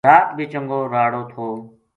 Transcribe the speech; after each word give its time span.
رات 0.09 0.27
بھی 0.37 0.45
چنگو 0.51 0.79
راڑو 0.93 1.21
تھو 1.31 1.47